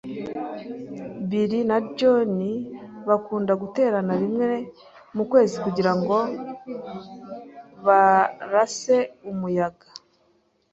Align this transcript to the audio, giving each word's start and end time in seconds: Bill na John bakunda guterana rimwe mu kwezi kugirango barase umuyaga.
Bill 1.29 1.51
na 1.69 1.77
John 1.97 2.31
bakunda 3.09 3.53
guterana 3.61 4.13
rimwe 4.21 4.49
mu 5.15 5.23
kwezi 5.31 5.55
kugirango 5.63 6.17
barase 7.85 8.97
umuyaga. 9.31 9.87